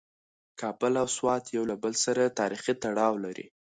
کابل 0.61 0.93
او 1.01 1.07
سوات 1.17 1.43
یو 1.55 1.63
له 1.71 1.75
بل 1.83 1.93
سره 2.05 2.33
تاریخي 2.39 2.73
تړاو 2.83 3.13
لري. 3.25 3.45